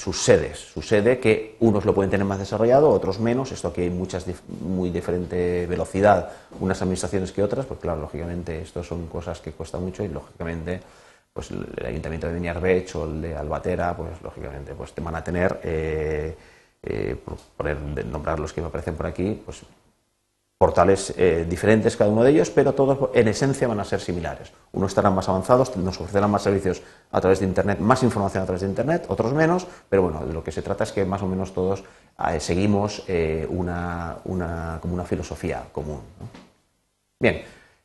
sus 0.02 0.20
sedes, 0.20 0.58
su 0.58 0.82
sede 0.82 1.20
que 1.20 1.54
unos 1.60 1.84
lo 1.84 1.94
pueden 1.94 2.10
tener 2.10 2.26
más 2.26 2.40
desarrollado, 2.40 2.90
otros 2.90 3.20
menos, 3.20 3.52
esto 3.52 3.68
aquí 3.68 3.82
hay 3.82 3.90
muchas 3.90 4.26
muy 4.60 4.90
diferente 4.90 5.64
velocidad, 5.68 6.28
unas 6.58 6.82
administraciones 6.82 7.30
que 7.30 7.40
otras, 7.40 7.66
pues 7.66 7.78
claro, 7.78 8.00
lógicamente 8.00 8.60
esto 8.60 8.82
son 8.82 9.06
cosas 9.06 9.38
que 9.38 9.52
cuesta 9.52 9.78
mucho 9.78 10.02
y 10.02 10.08
lógicamente 10.08 10.80
pues 11.32 11.52
el 11.52 11.86
ayuntamiento 11.86 12.26
de 12.26 12.32
Beniarbech 12.32 12.96
o 12.96 13.04
el 13.04 13.22
de 13.22 13.36
Albatera, 13.36 13.96
pues 13.96 14.20
lógicamente 14.22 14.74
pues 14.74 14.92
te 14.92 15.00
van 15.00 15.14
a 15.14 15.22
tener, 15.22 15.60
eh, 15.62 16.34
eh, 16.82 17.16
por 17.24 17.76
nombrar 18.04 18.40
los 18.40 18.52
que 18.52 18.60
me 18.60 18.66
aparecen 18.66 18.96
por 18.96 19.06
aquí, 19.06 19.40
pues 19.44 19.62
portales 20.62 21.12
eh, 21.16 21.44
diferentes 21.50 21.96
cada 21.96 22.08
uno 22.08 22.22
de 22.22 22.30
ellos, 22.30 22.48
pero 22.50 22.72
todos 22.72 23.10
en 23.14 23.26
esencia 23.26 23.66
van 23.66 23.80
a 23.80 23.84
ser 23.84 23.98
similares. 23.98 24.52
Unos 24.70 24.92
estarán 24.92 25.12
más 25.12 25.28
avanzados, 25.28 25.76
nos 25.76 26.00
ofrecerán 26.00 26.30
más 26.30 26.42
servicios 26.42 26.80
a 27.10 27.20
través 27.20 27.40
de 27.40 27.46
Internet, 27.46 27.80
más 27.80 28.04
información 28.04 28.44
a 28.44 28.46
través 28.46 28.60
de 28.62 28.68
Internet, 28.68 29.06
otros 29.08 29.32
menos, 29.32 29.66
pero 29.88 30.02
bueno, 30.02 30.24
de 30.24 30.32
lo 30.32 30.44
que 30.44 30.52
se 30.52 30.62
trata 30.62 30.84
es 30.84 30.92
que 30.92 31.04
más 31.04 31.20
o 31.20 31.26
menos 31.26 31.52
todos 31.52 31.82
eh, 32.28 32.38
seguimos 32.38 33.02
eh, 33.08 33.44
una, 33.50 34.18
como 34.80 34.94
una 34.94 35.04
filosofía 35.04 35.64
común. 35.72 35.98
Bien, 37.18 37.42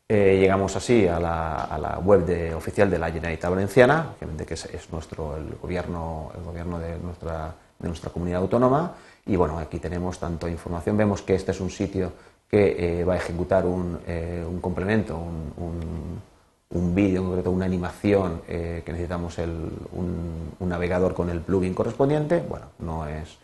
llegamos 0.07 0.75
así 0.75 1.07
a 1.07 1.19
la, 1.19 1.99
web 2.06 2.28
de, 2.28 2.54
oficial 2.54 2.92
de 2.92 2.99
la 2.99 3.07
Generalitat 3.07 3.49
Valenciana, 3.49 4.13
que 4.45 4.54
es, 4.54 4.92
nuestro, 4.92 5.35
el 5.35 5.56
gobierno, 5.59 6.31
el 6.37 6.44
gobierno 6.44 6.78
de, 6.78 6.99
nuestra, 6.99 7.56
de 7.80 7.87
nuestra 7.87 8.11
comunidad 8.11 8.42
autónoma, 8.42 8.94
y 9.25 9.35
bueno, 9.35 9.57
aquí 9.57 9.80
tenemos 9.80 10.19
tanto 10.19 10.47
información, 10.47 10.95
vemos 10.95 11.23
que 11.23 11.33
este 11.33 11.52
es 11.52 11.59
un 11.59 11.71
sitio 11.71 12.13
que 12.49 13.01
eh, 13.01 13.04
va 13.04 13.13
a 13.13 13.18
ejecutar 13.18 13.66
un, 13.66 13.99
eh, 14.07 14.44
un 14.47 14.61
complemento, 14.61 15.18
un, 15.18 16.21
un, 16.69 16.95
vídeo 16.95 17.21
en 17.21 17.27
concreto, 17.27 17.51
una 17.51 17.66
animación 17.66 18.42
eh, 18.47 18.81
que 18.85 18.92
necesitamos 18.92 19.37
el, 19.39 19.51
un, 19.92 20.56
navegador 20.59 21.13
con 21.13 21.30
el 21.30 21.42
plugin 21.42 21.73
correspondiente. 21.73 22.44
Bueno, 22.47 22.68
no 22.80 23.07
es, 23.07 23.37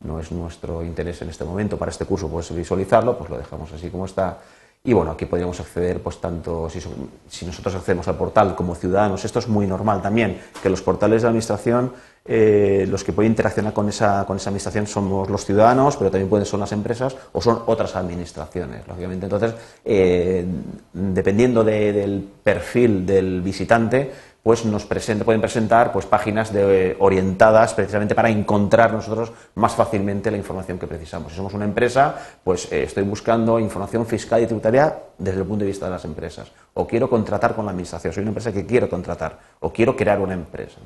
no 0.00 0.20
es 0.20 0.30
nuestro 0.32 0.84
interés 0.84 1.22
en 1.22 1.30
este 1.30 1.44
momento 1.44 1.78
para 1.78 1.90
este 1.90 2.04
curso 2.04 2.28
pues 2.28 2.54
visualizarlo, 2.54 3.16
pues 3.16 3.30
lo 3.30 3.38
dejamos 3.38 3.72
así 3.72 3.90
como 3.90 4.06
está. 4.06 4.38
Y 4.84 4.92
bueno, 4.92 5.10
aquí 5.10 5.26
podríamos 5.26 5.58
acceder, 5.60 6.00
pues 6.00 6.20
tanto 6.20 6.70
si, 6.70 6.80
si 7.28 7.44
nosotros 7.44 7.74
accedemos 7.74 8.08
al 8.08 8.16
portal 8.16 8.54
como 8.54 8.74
ciudadanos, 8.74 9.24
esto 9.24 9.38
es 9.38 9.48
muy 9.48 9.66
normal 9.66 10.00
también, 10.00 10.40
que 10.62 10.70
los 10.70 10.82
portales 10.82 11.22
de 11.22 11.28
administración 11.28 11.92
eh, 12.30 12.86
los 12.90 13.04
que 13.04 13.14
pueden 13.14 13.32
interaccionar 13.32 13.72
con 13.72 13.88
esa, 13.88 14.26
con 14.26 14.36
esa 14.36 14.50
administración 14.50 14.86
somos 14.86 15.30
los 15.30 15.46
ciudadanos, 15.46 15.96
pero 15.96 16.10
también 16.10 16.28
pueden 16.28 16.44
ser 16.44 16.58
las 16.58 16.72
empresas 16.72 17.16
o 17.32 17.40
son 17.40 17.62
otras 17.64 17.96
administraciones, 17.96 18.86
lógicamente. 18.86 19.24
Entonces, 19.24 19.54
eh, 19.82 20.44
dependiendo 20.92 21.64
del 21.64 22.28
perfil 22.42 23.06
del 23.06 23.40
visitante, 23.40 24.12
pues 24.48 24.64
nos 24.64 24.86
pueden 24.86 25.42
presentar 25.42 25.92
pues, 25.92 26.06
páginas 26.06 26.50
de, 26.54 26.96
orientadas 27.00 27.74
precisamente 27.74 28.14
para 28.14 28.30
encontrar 28.30 28.94
nosotros 28.94 29.30
más 29.56 29.74
fácilmente 29.74 30.30
la 30.30 30.38
información 30.38 30.78
que 30.78 30.86
precisamos. 30.86 31.32
Si 31.32 31.36
somos 31.36 31.52
una 31.52 31.66
empresa, 31.66 32.16
pues 32.42 32.72
eh, 32.72 32.84
estoy 32.84 33.02
buscando 33.02 33.60
información 33.60 34.06
fiscal 34.06 34.42
y 34.42 34.46
tributaria 34.46 35.00
desde 35.18 35.40
el 35.40 35.46
punto 35.46 35.66
de 35.66 35.70
vista 35.70 35.84
de 35.84 35.90
las 35.90 36.06
empresas. 36.06 36.50
O 36.72 36.86
quiero 36.86 37.10
contratar 37.10 37.54
con 37.54 37.66
la 37.66 37.72
administración, 37.72 38.10
soy 38.10 38.22
una 38.22 38.30
empresa 38.30 38.50
que 38.50 38.64
quiero 38.64 38.88
contratar, 38.88 39.38
o 39.60 39.70
quiero 39.70 39.94
crear 39.94 40.18
una 40.18 40.32
empresa. 40.32 40.78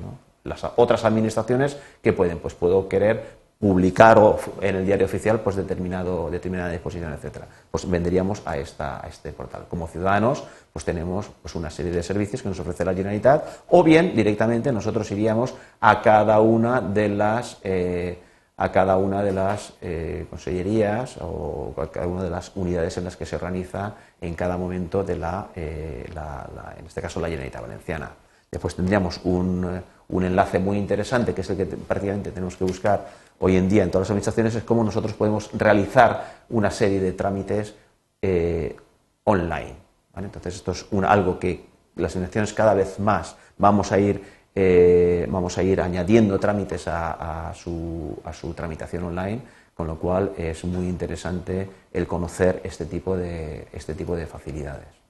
las 0.43 0.61
otras 0.75 1.05
administraciones 1.05 1.77
que 2.01 2.11
pueden, 2.11 2.39
pues 2.39 2.55
puedo 2.55 2.89
querer 2.89 3.42
publicar 3.63 4.19
en 4.59 4.75
el 4.75 4.85
diario 4.85 5.05
oficial 5.05 5.39
pues 5.39 5.55
determinado, 5.55 6.29
determinada 6.29 6.69
disposición, 6.69 7.13
etcétera. 7.13 7.47
Pues 7.71 7.89
vendríamos 7.89 8.41
a, 8.43 8.57
esta, 8.57 9.01
a 9.01 9.07
este 9.07 9.31
portal. 9.31 9.67
Como 9.69 9.87
ciudadanos, 9.87 10.43
pues 10.73 10.83
tenemos 10.83 11.31
pues, 11.41 11.55
una 11.55 11.69
serie 11.69 11.93
de 11.93 12.03
servicios 12.03 12.41
que 12.41 12.49
nos 12.49 12.59
ofrece 12.59 12.83
la 12.83 12.93
Generalitat, 12.93 13.63
o 13.69 13.81
bien 13.81 14.13
directamente 14.17 14.69
nosotros 14.73 15.09
iríamos 15.11 15.53
a 15.79 16.01
cada 16.01 16.41
una 16.41 16.81
de 16.81 17.07
las 17.07 17.57
eh, 17.63 18.19
a 18.57 18.69
cada 18.69 18.97
una 18.97 19.23
de 19.23 19.31
las 19.31 19.73
eh, 19.81 20.25
consellerías 20.29 21.15
o 21.21 21.73
a 21.77 21.89
cada 21.89 22.05
una 22.05 22.23
de 22.23 22.29
las 22.29 22.51
unidades 22.55 22.97
en 22.97 23.05
las 23.05 23.15
que 23.15 23.25
se 23.25 23.37
organiza 23.37 23.93
en 24.19 24.35
cada 24.35 24.57
momento 24.57 25.05
de 25.05 25.15
la, 25.15 25.47
eh, 25.55 26.05
en 26.77 26.85
este 26.85 27.01
caso 27.01 27.21
la 27.21 27.29
Generalitat 27.29 27.61
Valenciana. 27.61 28.11
Después 28.51 28.75
tendríamos 28.75 29.21
un, 29.23 29.81
un, 30.09 30.23
enlace 30.23 30.59
muy 30.59 30.77
interesante, 30.77 31.33
que 31.33 31.41
es 31.41 31.49
el 31.49 31.57
que 31.57 31.65
prácticamente 31.65 32.29
tenemos 32.31 32.55
que 32.55 32.65
buscar 32.65 33.23
hoy 33.39 33.57
en 33.57 33.69
día 33.69 33.83
en 33.83 33.91
todas 33.91 34.05
las 34.07 34.11
administraciones, 34.11 34.55
es 34.55 34.63
cómo 34.63 34.83
nosotros 34.83 35.13
podemos 35.13 35.49
realizar 35.53 36.43
una 36.49 36.71
serie 36.71 36.99
de 36.99 37.13
trámites 37.13 37.75
eh, 38.21 38.75
online. 39.23 39.75
Entonces 40.15 40.55
esto 40.55 40.71
es 40.71 40.85
algo 41.05 41.39
que 41.39 41.65
las 41.95 42.11
administraciones 42.15 42.53
cada 42.53 42.73
vez 42.73 42.99
más 42.99 43.35
vamos 43.57 43.91
a 43.91 43.99
ir 43.99 44.43
eh, 44.55 45.25
vamos 45.29 45.57
a 45.57 45.63
ir 45.63 45.81
añadiendo 45.81 46.39
trámites 46.39 46.87
a, 46.87 47.51
su, 47.55 48.21
tramitación 48.55 49.03
online, 49.05 49.41
con 49.73 49.87
lo 49.87 49.97
cual 49.97 50.33
es 50.37 50.63
muy 50.65 50.87
interesante 50.87 51.67
el 51.91 52.05
conocer 52.05 52.61
este 52.63 52.85
tipo 52.85 53.17
de, 53.17 53.67
este 53.73 53.95
tipo 53.95 54.15
de 54.15 54.27
facilidades. 54.27 55.02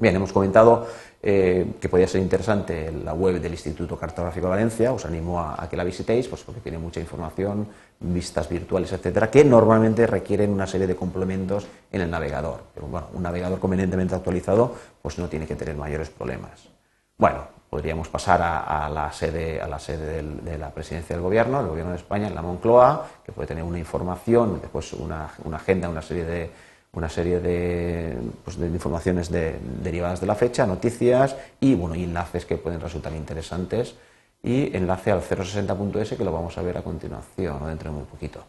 Bien, 0.00 0.16
hemos 0.16 0.32
comentado 0.32 0.86
eh, 1.22 1.74
que 1.78 1.90
podría 1.90 2.08
ser 2.08 2.22
interesante 2.22 2.90
la 2.90 3.12
web 3.12 3.38
del 3.38 3.52
Instituto 3.52 3.98
Cartográfico 3.98 4.46
de 4.46 4.50
Valencia, 4.50 4.94
os 4.94 5.04
animo 5.04 5.38
a, 5.38 5.68
que 5.68 5.76
la 5.76 5.84
visitéis, 5.84 6.26
pues 6.26 6.40
porque 6.42 6.62
tiene 6.62 6.78
mucha 6.78 7.00
información, 7.00 7.68
vistas 8.00 8.48
virtuales, 8.48 8.90
etcétera, 8.92 9.30
que 9.30 9.44
normalmente 9.44 10.06
requieren 10.06 10.52
una 10.52 10.66
serie 10.66 10.86
de 10.86 10.96
complementos 10.96 11.66
en 11.92 12.00
el 12.00 12.10
navegador. 12.10 12.62
Pero 12.74 12.86
bueno, 12.86 13.08
un 13.12 13.22
navegador 13.22 13.60
convenientemente 13.60 14.14
actualizado, 14.14 14.74
pues 15.02 15.18
no 15.18 15.28
tiene 15.28 15.46
que 15.46 15.54
tener 15.54 15.76
mayores 15.76 16.08
problemas. 16.08 16.70
Bueno, 17.18 17.44
podríamos 17.68 18.08
pasar 18.08 18.40
a, 18.42 18.88
la 18.88 19.12
sede, 19.12 19.60
a 19.60 19.68
la 19.68 19.78
sede 19.78 20.22
de 20.22 20.56
la 20.56 20.70
presidencia 20.70 21.14
del 21.14 21.22
gobierno, 21.22 21.58
del 21.58 21.68
gobierno 21.68 21.92
de 21.92 21.98
España, 21.98 22.26
en 22.26 22.34
la 22.34 22.40
Moncloa, 22.40 23.06
que 23.22 23.32
puede 23.32 23.48
tener 23.48 23.64
una 23.64 23.78
información, 23.78 24.58
después 24.62 24.94
una, 24.94 25.30
agenda, 25.52 25.90
una 25.90 26.00
serie 26.00 26.24
de, 26.24 26.50
una 26.92 27.08
serie 27.08 27.40
de, 27.40 28.16
pues, 28.44 28.56
informaciones 28.58 29.30
derivadas 29.30 30.20
de 30.20 30.26
la 30.26 30.34
fecha, 30.34 30.66
noticias 30.66 31.36
y, 31.60 31.74
bueno, 31.74 31.94
enlaces 31.94 32.44
que 32.44 32.56
pueden 32.56 32.80
resultar 32.80 33.12
interesantes 33.14 33.94
y 34.42 34.74
enlace 34.76 35.12
al 35.12 35.20
060.es 35.20 36.14
que 36.14 36.24
lo 36.24 36.32
vamos 36.32 36.56
a 36.58 36.62
ver 36.62 36.78
a 36.78 36.82
continuación, 36.82 37.66
dentro 37.66 37.90
de 37.90 37.96
muy 37.96 38.06
poquito. 38.06 38.42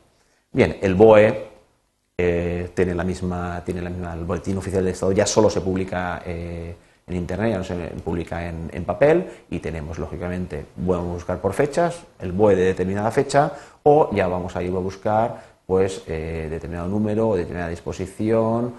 Bien, 0.52 0.78
el 0.82 0.96
BOE 0.96 1.50
eh, 2.18 2.70
tiene 2.74 2.96
la 2.96 3.04
misma, 3.04 3.62
tiene 3.66 3.82
la 3.82 3.90
misma, 3.90 4.14
el 4.14 4.26
boletín 4.26 4.58
oficial 4.58 4.84
del 4.84 4.94
Estado 4.94 5.12
ya 5.12 5.26
solo 5.26 5.50
se 5.50 5.62
publica 5.62 6.22
eh, 6.26 6.76
en 7.08 7.16
Internet, 7.16 7.52
ya 7.52 7.58
no 7.58 7.64
se 7.64 7.76
publica 8.04 8.48
en, 8.48 8.86
papel 8.86 9.28
y 9.50 9.60
tenemos, 9.60 10.00
lógicamente, 10.00 10.66
vamos 10.78 11.10
a 11.10 11.14
buscar 11.14 11.42
por 11.42 11.54
fechas, 11.54 12.04
el 12.20 12.32
BOE 12.32 12.56
de 12.56 12.66
determinada 12.66 13.12
fecha 13.12 13.52
o 13.84 14.10
ya 14.14 14.28
vamos 14.28 14.56
a 14.56 14.64
ir 14.64 14.70
a 14.70 14.80
buscar 14.80 15.61
pues 15.72 16.04
eh, 16.08 16.50
determinado 16.50 16.90
número 16.90 17.34
determinada 17.38 17.70
disposición, 17.70 18.74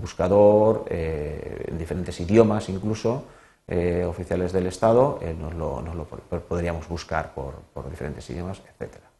buscador 0.00 0.84
eh, 0.88 1.64
en 1.66 1.76
diferentes 1.76 2.20
idiomas 2.20 2.68
incluso 2.68 3.24
eh, 3.66 4.04
oficiales 4.08 4.52
del 4.52 4.68
Estado, 4.68 5.18
nos 5.36 5.52
lo, 5.52 6.06
podríamos 6.48 6.86
buscar 6.86 7.34
por, 7.34 7.54
por 7.74 7.90
diferentes 7.90 8.30
idiomas, 8.30 8.62
etcétera. 8.70 9.10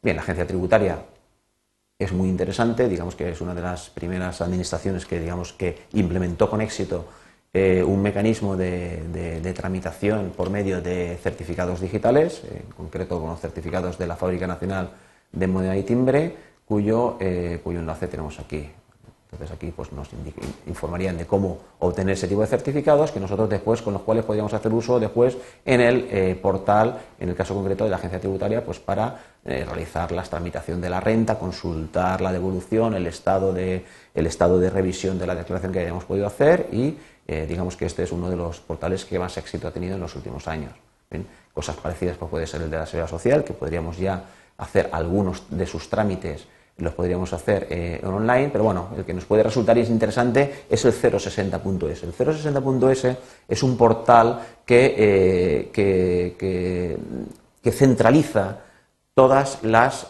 Bien, 0.00 0.16
la 0.16 0.22
agencia 0.22 0.46
tributaria 0.46 1.04
es 1.98 2.10
muy 2.10 2.30
interesante, 2.30 2.88
digamos 2.88 3.14
que 3.14 3.28
es 3.32 3.40
una 3.42 3.54
de 3.54 3.60
las 3.60 3.90
primeras 3.90 4.40
administraciones 4.40 5.04
que, 5.04 5.20
digamos, 5.20 5.52
que 5.52 5.88
implementó 5.92 6.48
con 6.48 6.62
éxito 6.62 7.04
eh, 7.54 7.82
un 7.82 8.00
mecanismo 8.00 8.56
de, 8.56 9.52
tramitación 9.54 10.32
por 10.34 10.48
medio 10.48 10.80
de 10.80 11.18
certificados 11.22 11.80
digitales, 11.80 12.42
en 12.50 12.72
concreto 12.74 13.20
con 13.20 13.28
los 13.28 13.40
certificados 13.40 13.98
de 13.98 14.06
la 14.06 14.16
Fábrica 14.16 14.46
Nacional 14.46 14.90
de 15.32 15.46
Moneda 15.46 15.76
y 15.76 15.82
Timbre, 15.82 16.34
cuyo, 16.64 17.18
eh, 17.20 17.60
cuyo 17.62 17.80
enlace 17.80 18.08
tenemos 18.08 18.38
aquí. 18.40 18.70
Entonces 19.32 19.56
aquí 19.56 19.72
pues, 19.74 19.90
nos 19.92 20.08
informarían 20.66 21.16
de 21.16 21.24
cómo 21.24 21.58
obtener 21.78 22.12
ese 22.12 22.28
tipo 22.28 22.42
de 22.42 22.46
certificados 22.46 23.10
que 23.12 23.18
nosotros 23.18 23.48
después 23.48 23.80
con 23.80 23.94
los 23.94 24.02
cuales 24.02 24.26
podríamos 24.26 24.52
hacer 24.52 24.70
uso 24.72 25.00
después 25.00 25.38
en 25.64 25.80
el 25.80 26.06
eh, 26.10 26.38
portal, 26.40 26.98
en 27.18 27.30
el 27.30 27.34
caso 27.34 27.54
concreto 27.54 27.84
de 27.84 27.90
la 27.90 27.96
agencia 27.96 28.20
tributaria, 28.20 28.62
pues 28.62 28.78
para 28.78 29.18
eh, 29.46 29.64
realizar 29.64 30.12
la 30.12 30.22
tramitación 30.22 30.82
de 30.82 30.90
la 30.90 31.00
renta, 31.00 31.38
consultar 31.38 32.20
la 32.20 32.30
devolución, 32.30 32.94
el 32.94 33.06
estado 33.06 33.54
de, 33.54 33.86
el 34.14 34.26
estado 34.26 34.60
de 34.60 34.68
revisión 34.68 35.18
de 35.18 35.26
la 35.26 35.34
declaración 35.34 35.72
que 35.72 35.78
hayamos 35.78 36.04
podido 36.04 36.26
hacer 36.26 36.68
y 36.70 36.98
eh, 37.26 37.46
digamos 37.48 37.76
que 37.76 37.86
este 37.86 38.02
es 38.02 38.12
uno 38.12 38.28
de 38.28 38.36
los 38.36 38.60
portales 38.60 39.04
que 39.04 39.18
más 39.18 39.36
éxito 39.36 39.68
ha 39.68 39.70
tenido 39.70 39.94
en 39.94 40.00
los 40.00 40.14
últimos 40.16 40.48
años. 40.48 40.72
Cosas 41.52 41.76
parecidas 41.76 42.16
pues, 42.16 42.30
puede 42.30 42.46
ser 42.46 42.62
el 42.62 42.70
de 42.70 42.78
la 42.78 42.86
seguridad 42.86 43.10
social, 43.10 43.44
que 43.44 43.52
podríamos 43.52 43.98
ya 43.98 44.24
hacer 44.56 44.88
algunos 44.92 45.44
de 45.50 45.66
sus 45.66 45.90
trámites 45.90 46.46
los 46.78 46.94
podríamos 46.94 47.32
hacer 47.32 47.66
eh, 47.70 48.00
online, 48.04 48.48
pero 48.50 48.64
bueno, 48.64 48.88
el 48.96 49.04
que 49.04 49.14
nos 49.14 49.24
puede 49.24 49.42
resultar 49.42 49.76
interesante 49.78 50.64
es 50.68 50.84
el 50.84 50.92
060.es. 50.92 52.02
El 52.02 52.12
060.es 52.14 53.16
es 53.48 53.62
un 53.62 53.76
portal 53.76 54.40
que, 54.64 54.94
eh, 54.96 55.70
que, 55.72 56.98
centraliza 57.70 58.58
todas 59.14 59.62
las 59.62 60.08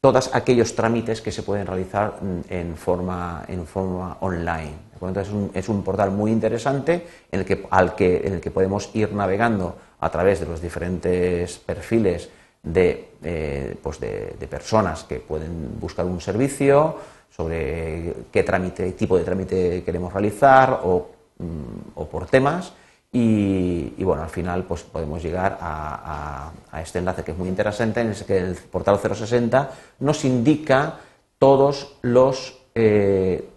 todos 0.00 0.34
aquellos 0.34 0.74
trámites 0.74 1.20
que 1.20 1.32
se 1.32 1.42
pueden 1.42 1.66
realizar 1.66 2.20
en 2.48 2.76
forma, 2.76 3.44
en 3.48 3.66
forma 3.66 4.16
online. 4.20 4.88
Entonces 4.94 5.28
es 5.28 5.32
un, 5.32 5.50
es 5.54 5.68
un, 5.68 5.82
portal 5.82 6.10
muy 6.10 6.30
interesante 6.30 7.06
en 7.30 7.40
el, 7.40 7.46
que, 7.46 7.66
al 7.70 7.94
que, 7.94 8.22
en 8.24 8.34
el 8.34 8.40
que 8.40 8.50
podemos 8.50 8.90
ir 8.94 9.12
navegando 9.12 9.76
a 10.00 10.10
través 10.10 10.40
de 10.40 10.46
los 10.46 10.62
diferentes 10.62 11.58
perfiles 11.58 12.28
de, 12.62 13.76
pues 13.82 14.00
de, 14.00 14.46
personas 14.48 15.04
que 15.04 15.16
pueden 15.16 15.78
buscar 15.80 16.04
un 16.04 16.20
servicio, 16.20 16.96
sobre 17.30 18.14
qué 18.32 18.42
trámite, 18.42 18.92
tipo 18.92 19.16
de 19.16 19.24
trámite 19.24 19.84
queremos 19.84 20.12
realizar 20.12 20.80
o, 20.84 21.08
mm, 21.38 22.02
por 22.10 22.26
temas. 22.26 22.72
Y, 23.10 24.04
bueno, 24.04 24.22
al 24.22 24.28
final 24.28 24.64
pues 24.64 24.82
podemos 24.82 25.22
llegar 25.22 25.58
a, 25.60 26.52
este 26.82 26.98
enlace 26.98 27.24
que 27.24 27.32
es 27.32 27.38
muy 27.38 27.48
interesante, 27.48 28.00
en 28.00 28.08
el 28.08 28.24
que 28.24 28.38
el 28.38 28.54
portal 28.54 28.98
060 28.98 29.70
nos 30.00 30.24
indica 30.24 31.00
todos 31.38 31.96
los, 32.02 32.58
eh, 32.74 33.48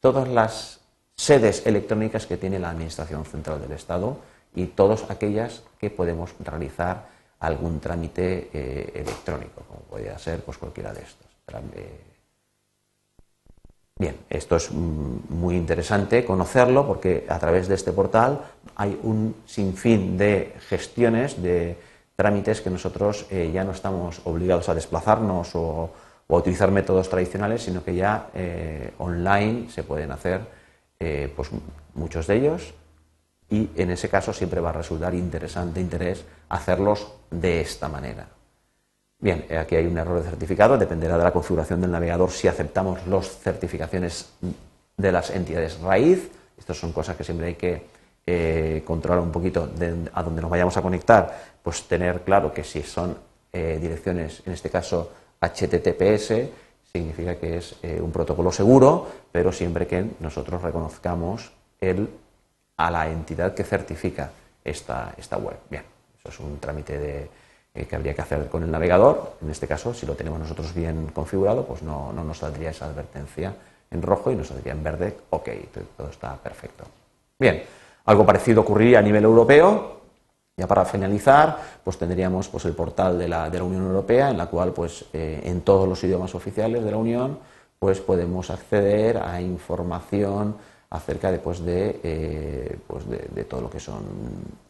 todas 0.00 0.28
las 0.28 0.80
sedes 1.14 1.66
electrónicas 1.66 2.26
que 2.26 2.36
tiene 2.36 2.58
la 2.58 2.70
Administración 2.70 3.24
Central 3.24 3.60
del 3.60 3.72
Estado 3.72 4.18
y 4.54 4.66
todas 4.66 5.08
aquellas 5.10 5.62
que 5.78 5.90
podemos 5.90 6.34
realizar 6.40 7.06
algún 7.40 7.80
trámite 7.80 8.50
eh, 8.52 8.92
electrónico, 8.94 9.62
como 9.68 9.80
podría 9.80 10.18
ser 10.18 10.40
pues, 10.40 10.58
cualquiera 10.58 10.92
de 10.92 11.02
estos. 11.02 11.28
Bien, 13.98 14.16
esto 14.30 14.56
es 14.56 14.70
mm, 14.70 15.34
muy 15.34 15.56
interesante 15.56 16.24
conocerlo 16.24 16.86
porque 16.86 17.26
a 17.28 17.38
través 17.38 17.66
de 17.66 17.74
este 17.74 17.92
portal 17.92 18.40
hay 18.76 18.98
un 19.02 19.34
sinfín 19.44 20.16
de 20.16 20.54
gestiones, 20.68 21.42
de 21.42 21.76
trámites 22.14 22.60
que 22.60 22.70
nosotros 22.70 23.26
eh, 23.30 23.50
ya 23.52 23.64
no 23.64 23.72
estamos 23.72 24.20
obligados 24.24 24.68
a 24.68 24.74
desplazarnos 24.74 25.54
o, 25.54 25.90
a 26.28 26.34
utilizar 26.34 26.70
métodos 26.70 27.08
tradicionales, 27.08 27.62
sino 27.62 27.82
que 27.82 27.94
ya 27.94 28.30
eh, 28.34 28.92
online 28.98 29.68
se 29.70 29.82
pueden 29.82 30.12
hacer 30.12 30.42
pues, 30.98 31.50
muchos 31.94 32.26
de 32.26 32.36
ellos 32.36 32.74
y 33.48 33.70
en 33.76 33.90
ese 33.90 34.08
caso 34.08 34.32
siempre 34.32 34.60
va 34.60 34.70
a 34.70 34.72
resultar 34.72 35.14
interesante, 35.14 35.80
interés 35.80 36.24
hacerlos 36.48 37.06
de 37.30 37.60
esta 37.60 37.88
manera. 37.88 38.37
Bien, 39.20 39.44
aquí 39.58 39.74
hay 39.74 39.86
un 39.86 39.98
error 39.98 40.22
de 40.22 40.30
certificado, 40.30 40.78
dependerá 40.78 41.18
de 41.18 41.24
la 41.24 41.32
configuración 41.32 41.80
del 41.80 41.90
navegador 41.90 42.30
si 42.30 42.46
aceptamos 42.46 43.04
las 43.08 43.26
certificaciones 43.26 44.30
de 44.96 45.12
las 45.12 45.30
entidades 45.30 45.80
raíz. 45.80 46.30
Estas 46.56 46.76
son 46.76 46.92
cosas 46.92 47.16
que 47.16 47.24
siempre 47.24 47.48
hay 47.48 47.54
que 47.56 47.82
eh, 48.26 48.82
controlar 48.86 49.20
un 49.20 49.32
poquito 49.32 49.70
a 50.12 50.22
donde 50.22 50.40
nos 50.40 50.50
vayamos 50.50 50.76
a 50.76 50.82
conectar, 50.82 51.56
pues 51.62 51.82
tener 51.88 52.20
claro 52.20 52.52
que 52.52 52.62
si 52.62 52.82
son 52.82 53.16
eh, 53.52 53.78
direcciones, 53.80 54.42
en 54.46 54.52
este 54.52 54.70
caso 54.70 55.10
HTTPS, 55.40 56.34
significa 56.92 57.34
que 57.36 57.56
es 57.56 57.74
eh, 57.82 58.00
un 58.00 58.12
protocolo 58.12 58.52
seguro, 58.52 59.08
pero 59.32 59.50
siempre 59.50 59.88
que 59.88 60.04
nosotros 60.20 60.62
reconozcamos 60.62 61.50
el 61.80 62.08
a 62.76 62.90
la 62.90 63.10
entidad 63.10 63.52
que 63.54 63.64
certifica 63.64 64.30
esta, 64.62 65.14
esta 65.16 65.38
web. 65.38 65.56
Bien, 65.68 65.82
eso 66.18 66.28
es 66.28 66.38
un 66.38 66.60
trámite 66.60 66.98
de, 66.98 67.18
eh, 67.22 67.30
que 67.86 67.96
habría 67.96 68.14
que 68.14 68.22
hacer 68.22 68.48
con 68.48 68.62
el 68.62 68.70
navegador. 68.70 69.34
En 69.42 69.50
este 69.50 69.66
caso, 69.66 69.94
si 69.94 70.06
lo 70.06 70.14
tenemos 70.14 70.38
nosotros 70.38 70.74
bien 70.74 71.08
configurado, 71.14 71.64
pues 71.64 71.82
no, 71.82 72.12
no 72.12 72.24
nos 72.24 72.38
saldría 72.38 72.70
esa 72.70 72.86
advertencia 72.86 73.54
en 73.90 74.02
rojo 74.02 74.30
y 74.30 74.36
nos 74.36 74.48
saldría 74.48 74.72
en 74.72 74.82
verde, 74.82 75.16
ok, 75.30 75.48
todo 75.96 76.08
está 76.08 76.36
perfecto. 76.36 76.84
Bien, 77.38 77.62
algo 78.04 78.26
parecido 78.26 78.62
ocurriría 78.62 78.98
a 78.98 79.02
nivel 79.02 79.24
europeo. 79.24 79.98
Ya 80.56 80.66
para 80.66 80.84
finalizar, 80.84 81.56
pues 81.84 81.98
tendríamos 81.98 82.48
pues, 82.48 82.64
el 82.64 82.72
portal 82.72 83.16
de 83.16 83.28
la, 83.28 83.48
de 83.48 83.58
la 83.58 83.64
Unión 83.64 83.86
Europea, 83.86 84.30
en 84.30 84.38
la 84.38 84.46
cual 84.46 84.72
pues, 84.72 85.04
eh, 85.12 85.40
en 85.44 85.60
todos 85.60 85.88
los 85.88 86.02
idiomas 86.02 86.34
oficiales 86.34 86.84
de 86.84 86.90
la 86.90 86.96
Unión 86.96 87.38
pues, 87.78 88.00
podemos 88.00 88.50
acceder 88.50 89.18
a 89.18 89.40
información 89.40 90.56
acerca 90.90 91.30
después 91.30 91.64
de, 91.64 92.00
eh, 92.02 92.78
pues 92.86 93.04
de, 93.08 93.44
todo 93.44 93.60
lo 93.60 93.70
que 93.70 93.78
son 93.78 94.02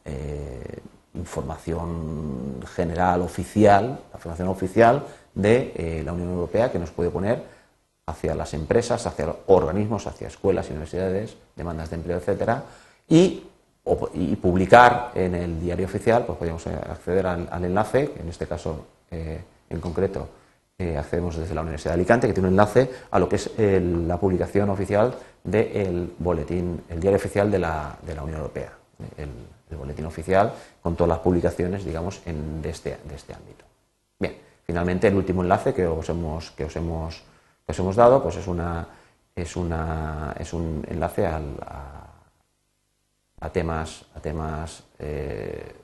eh, 0.04 0.78
información 1.18 2.60
general 2.74 3.22
oficial, 3.22 4.00
la 4.10 4.16
información 4.16 4.48
oficial 4.48 5.02
de 5.34 5.72
eh, 5.74 6.02
la 6.04 6.12
Unión 6.12 6.30
Europea 6.30 6.70
que 6.70 6.78
nos 6.78 6.90
puede 6.90 7.10
poner 7.10 7.42
hacia 8.06 8.34
las 8.34 8.54
empresas, 8.54 9.06
hacia 9.06 9.34
organismos, 9.46 10.06
hacia 10.06 10.28
escuelas 10.28 10.70
universidades, 10.70 11.36
demandas 11.56 11.90
de 11.90 11.96
empleo, 11.96 12.18
etcétera, 12.18 12.62
y, 13.08 13.44
publicar 14.42 15.12
en 15.14 15.34
el 15.34 15.60
diario 15.60 15.86
oficial, 15.86 16.26
pues 16.26 16.36
podemos 16.36 16.66
acceder 16.66 17.26
al, 17.26 17.64
enlace, 17.64 18.12
en 18.20 18.28
este 18.28 18.46
caso 18.46 18.84
en 19.10 19.80
concreto 19.80 20.28
accedemos 20.98 21.38
desde 21.38 21.54
la 21.54 21.62
Universidad 21.62 21.92
de 21.92 22.00
Alicante, 22.00 22.26
que 22.26 22.34
tiene 22.34 22.48
un 22.48 22.52
enlace 22.52 22.90
a 23.10 23.18
lo 23.18 23.30
que 23.30 23.36
es 23.36 23.50
la 23.56 24.18
publicación 24.18 24.68
oficial 24.68 25.14
del 25.42 26.12
boletín, 26.18 26.82
el 26.90 27.00
diario 27.00 27.16
oficial 27.16 27.50
de 27.50 27.58
la, 27.58 27.96
de 28.02 28.14
la 28.14 28.22
Unión 28.22 28.40
Europea, 28.40 28.72
el, 29.16 29.76
boletín 29.76 30.06
oficial 30.06 30.52
con 30.82 30.96
todas 30.96 31.08
las 31.08 31.18
publicaciones, 31.18 31.84
digamos, 31.84 32.20
en, 32.26 32.62
de, 32.62 32.70
este, 32.70 32.98
de 33.04 33.14
este 33.14 33.34
ámbito. 33.34 33.64
Bien, 34.18 34.36
finalmente 34.64 35.08
el 35.08 35.14
último 35.14 35.42
enlace 35.42 35.74
que 35.74 35.86
os 35.86 36.08
hemos, 36.08 36.50
que 36.52 36.64
os 36.64 36.76
hemos, 36.76 37.22
que 37.66 37.72
os 37.72 37.78
hemos 37.78 37.96
dado, 37.96 38.22
pues 38.22 38.36
es, 38.36 38.46
una, 38.46 38.88
es, 39.36 39.56
una, 39.56 40.34
es 40.38 40.52
un 40.52 40.84
enlace 40.88 41.26
a, 41.26 41.40
a, 43.40 43.50
temas, 43.50 44.04
a 44.14 44.20
temas 44.20 44.82
eh, 44.98 45.74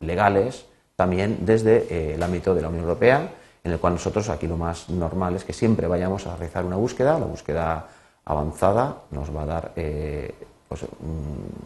legales, 0.00 0.66
también 0.96 1.38
desde 1.42 1.86
eh, 1.90 2.14
el 2.14 2.22
ámbito 2.22 2.54
de 2.54 2.62
la 2.62 2.68
Unión 2.68 2.84
Europea 2.84 3.30
en 3.66 3.72
el 3.72 3.80
cual 3.80 3.94
nosotros 3.94 4.28
aquí 4.28 4.46
lo 4.46 4.56
más 4.56 4.88
normal 4.88 5.34
es 5.34 5.42
que 5.42 5.52
siempre 5.52 5.88
vayamos 5.88 6.24
a 6.28 6.36
realizar 6.36 6.64
una 6.64 6.76
búsqueda, 6.76 7.18
la 7.18 7.26
búsqueda 7.26 7.88
avanzada 8.24 9.02
nos 9.10 9.34
va 9.34 9.42
a 9.42 9.46
dar 9.46 9.72
eh, 9.74 10.32
pues, 10.68 10.82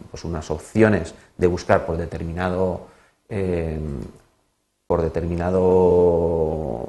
pues, 0.09 0.23
unas 0.23 0.49
opciones 0.51 1.13
de 1.37 1.47
buscar 1.47 1.85
por 1.85 1.97
determinado 1.97 2.87
eh, 3.29 3.79
por 4.91 5.01
determinado 5.01 6.85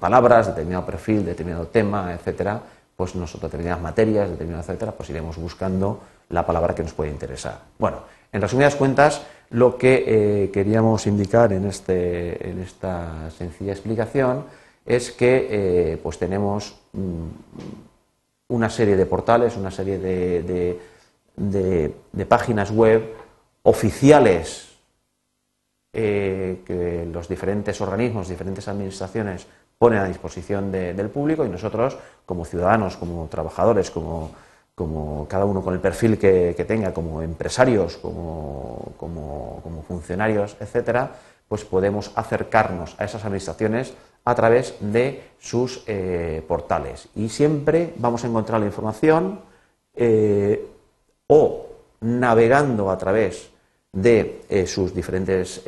palabras, 0.00 0.48
determinado 0.48 0.84
perfil, 0.84 1.24
determinado 1.24 1.68
tema, 1.68 2.12
etcétera, 2.12 2.60
pues 2.96 3.14
nosotros 3.14 3.52
determinadas 3.52 3.80
materias, 3.80 4.28
determinadas 4.28 4.68
etcétera, 4.68 4.90
pues 4.90 5.10
iremos 5.10 5.36
buscando 5.36 6.00
la 6.30 6.44
palabra 6.44 6.74
que 6.74 6.82
nos 6.82 6.94
puede 6.94 7.12
interesar. 7.12 7.60
Bueno, 7.78 7.98
en 8.32 8.40
resumidas 8.40 8.74
cuentas, 8.74 9.22
lo 9.50 9.78
que 9.78 10.04
eh, 10.04 10.50
queríamos 10.50 11.06
indicar 11.06 11.52
en, 11.52 11.66
este, 11.66 12.50
en, 12.50 12.58
esta 12.58 13.30
sencilla 13.30 13.70
explicación 13.70 14.46
es 14.84 15.12
que 15.12 15.46
eh, 15.48 15.96
pues 16.02 16.18
tenemos 16.18 16.74
mm, 16.92 17.28
una 18.48 18.68
serie 18.68 18.96
de 18.96 19.06
portales, 19.06 19.56
una 19.56 19.70
serie 19.70 19.98
de, 19.98 20.80
páginas 22.28 22.70
web 22.70 23.14
oficiales 23.62 24.76
eh, 25.92 26.62
que 26.66 27.06
los 27.12 27.28
diferentes 27.28 27.80
organismos, 27.80 28.28
diferentes 28.28 28.68
administraciones 28.68 29.46
ponen 29.78 30.00
a 30.00 30.08
disposición 30.08 30.70
del 30.70 31.10
público 31.10 31.44
y 31.44 31.48
nosotros, 31.48 31.96
como 32.26 32.44
ciudadanos, 32.44 32.96
como 32.96 33.26
trabajadores, 33.28 33.90
como 33.90 34.30
como 34.74 35.28
cada 35.28 35.44
uno 35.44 35.62
con 35.62 35.74
el 35.74 35.80
perfil 35.80 36.18
que, 36.18 36.64
tenga, 36.66 36.92
como 36.92 37.22
empresarios, 37.22 37.96
como, 37.96 38.94
funcionarios, 39.86 40.56
etcétera, 40.58 41.12
pues 41.48 41.64
podemos 41.64 42.10
acercarnos 42.16 42.96
a 42.98 43.04
esas 43.04 43.24
administraciones 43.24 43.94
a 44.24 44.34
través 44.34 44.74
de 44.80 45.22
sus 45.38 45.84
eh, 45.86 46.42
portales. 46.48 47.08
Y 47.14 47.28
siempre 47.28 47.92
vamos 47.98 48.24
a 48.24 48.26
encontrar 48.26 48.60
la 48.60 48.66
información 48.66 49.40
eh, 49.94 50.66
o 51.28 51.66
navegando 52.00 52.90
a 52.90 52.98
través 52.98 53.50
de 53.92 54.42
eh, 54.48 54.66
sus, 54.66 54.94
diferentes, 54.94 55.62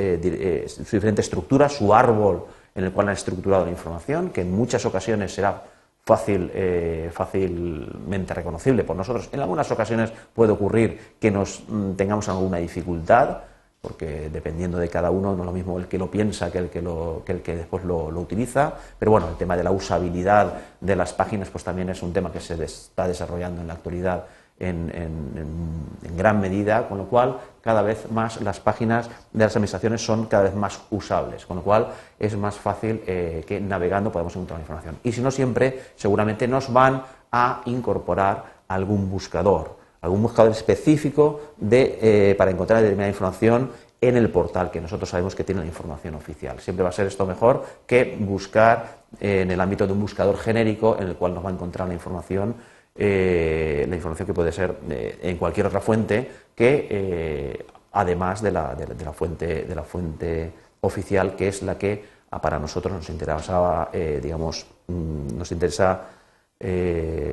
sus 0.66 0.90
diferentes 0.90 1.26
estructuras, 1.26 1.72
su 1.72 1.94
árbol 1.94 2.44
en 2.74 2.84
el 2.84 2.92
cual 2.92 3.08
han 3.08 3.14
estructurado 3.14 3.64
la 3.64 3.70
información, 3.70 4.30
que 4.30 4.42
en 4.42 4.52
muchas 4.52 4.84
ocasiones 4.84 5.32
será 5.32 5.62
fácil, 6.06 6.50
eh, 6.54 7.10
fácilmente 7.12 8.32
reconocible 8.32 8.84
por 8.84 8.94
nosotros. 8.94 9.28
En 9.32 9.40
algunas 9.40 9.68
ocasiones 9.72 10.12
puede 10.32 10.52
ocurrir 10.52 11.16
que 11.18 11.32
nos 11.32 11.64
mm, 11.66 11.92
tengamos 11.92 12.28
alguna 12.28 12.58
dificultad, 12.58 13.38
porque 13.80 14.30
dependiendo 14.30 14.78
de 14.78 14.88
cada 14.88 15.10
uno 15.10 15.34
no 15.34 15.42
es 15.42 15.46
lo 15.46 15.52
mismo 15.52 15.78
el 15.78 15.88
que 15.88 15.98
lo 15.98 16.10
piensa 16.10 16.50
que 16.50 16.58
el 16.58 16.70
que, 16.70 16.80
lo, 16.80 17.22
que, 17.24 17.32
el 17.32 17.42
que 17.42 17.56
después 17.56 17.84
lo, 17.84 18.06
utiliza, 18.06 18.74
pero 18.98 19.10
bueno, 19.10 19.28
el 19.28 19.36
tema 19.36 19.56
de 19.56 19.64
la 19.64 19.72
usabilidad 19.72 20.54
de 20.80 20.96
las 20.96 21.12
páginas 21.12 21.48
pues 21.50 21.64
también 21.64 21.88
es 21.88 22.02
un 22.02 22.12
tema 22.12 22.30
que 22.30 22.40
se 22.40 22.62
está 22.62 23.08
desarrollando 23.08 23.60
en 23.60 23.66
la 23.66 23.74
actualidad 23.74 24.26
en, 24.58 24.90
en, 24.94 26.16
gran 26.16 26.40
medida, 26.40 26.88
con 26.88 26.96
lo 26.96 27.04
cual 27.04 27.36
cada 27.60 27.82
vez 27.82 28.10
más 28.10 28.40
las 28.40 28.58
páginas 28.58 29.08
de 29.32 29.44
las 29.44 29.54
administraciones 29.54 30.04
son 30.04 30.26
cada 30.26 30.44
vez 30.44 30.54
más 30.54 30.80
usables, 30.90 31.44
con 31.44 31.58
lo 31.58 31.62
cual 31.62 31.88
es 32.18 32.34
más 32.36 32.56
fácil 32.56 33.02
eh, 33.06 33.44
que 33.46 33.60
navegando 33.60 34.10
podemos 34.10 34.34
encontrar 34.34 34.60
información. 34.60 34.96
Y 35.04 35.12
si 35.12 35.20
no 35.20 35.30
siempre, 35.30 35.82
seguramente 35.96 36.48
nos 36.48 36.72
van 36.72 37.02
a 37.30 37.60
incorporar 37.66 38.44
algún 38.68 39.10
buscador, 39.10 39.76
algún 40.00 40.22
buscador 40.22 40.52
específico 40.52 41.52
de, 41.58 41.98
eh, 42.00 42.34
para 42.36 42.50
encontrar 42.50 42.80
determinada 42.80 43.10
información 43.10 43.70
en 44.00 44.16
el 44.16 44.30
portal, 44.30 44.70
que 44.70 44.80
nosotros 44.80 45.10
sabemos 45.10 45.34
que 45.34 45.44
tiene 45.44 45.62
la 45.62 45.66
información 45.66 46.14
oficial. 46.14 46.60
Siempre 46.60 46.82
va 46.82 46.90
a 46.90 46.92
ser 46.92 47.06
esto 47.06 47.26
mejor 47.26 47.64
que 47.86 48.16
buscar 48.20 49.04
en 49.20 49.50
el 49.50 49.60
ámbito 49.60 49.86
de 49.86 49.92
un 49.92 50.00
buscador 50.00 50.36
genérico 50.38 50.96
en 50.98 51.08
el 51.08 51.16
cual 51.16 51.34
nos 51.34 51.44
va 51.44 51.50
a 51.50 51.52
encontrar 51.52 51.88
la 51.88 51.94
información 51.94 52.54
eh, 52.98 53.86
la 53.88 53.96
información 53.96 54.26
que 54.26 54.34
puede 54.34 54.52
ser 54.52 54.76
eh, 54.88 55.18
en 55.22 55.36
cualquier 55.36 55.66
otra 55.66 55.80
fuente 55.80 56.30
que 56.54 56.86
eh, 56.90 57.66
además 57.92 58.42
de 58.42 58.52
la, 58.52 58.74
de, 58.74 59.04
la, 59.04 59.12
fuente, 59.12 59.64
de 59.64 59.74
la 59.74 59.82
fuente 59.82 60.52
oficial 60.80 61.36
que 61.36 61.48
es 61.48 61.62
la 61.62 61.76
que 61.76 62.04
ah, 62.30 62.40
para 62.40 62.58
nosotros 62.58 62.92
nos 62.94 63.08
interesaba, 63.10 63.90
digamos, 63.92 64.66
mm, 64.86 65.36
nos 65.36 65.52
interesa 65.52 66.08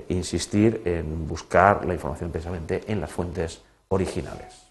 insistir 0.09 0.81
en 0.83 1.25
buscar 1.25 1.85
la 1.85 1.93
información 1.93 2.29
precisamente 2.29 2.81
en 2.87 2.99
las 2.99 3.09
fuentes 3.09 3.61
originales. 3.87 4.62